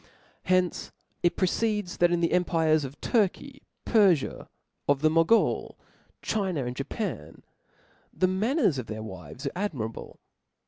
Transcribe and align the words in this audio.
From 0.01 0.07
hence 0.49 0.91
it 1.21 1.35
proceeds, 1.35 1.97
that 1.97 2.11
in 2.11 2.21
the 2.21 2.31
empires 2.33 2.83
of 2.83 2.99
Turky, 3.01 3.61
Perfia, 3.85 4.47
of 4.87 5.01
the 5.01 5.11
Mogul, 5.11 5.77
China, 6.23 6.65
and 6.65 6.75
Japan, 6.75 7.43
the 8.11 8.25
manners 8.25 8.79
of 8.79 8.87
their 8.87 9.03
w^ves 9.03 9.45
are 9.45 9.51
ad 9.55 9.73
mirable. 9.73 10.17